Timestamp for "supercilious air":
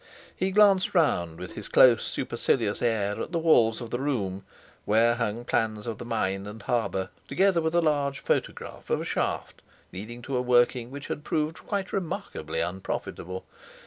2.03-3.21